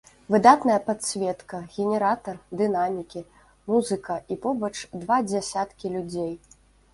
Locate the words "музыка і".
3.73-4.39